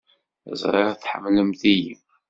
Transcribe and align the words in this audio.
Ẓriɣ 0.61 0.89
tḥemmlemt-iyi. 0.95 1.91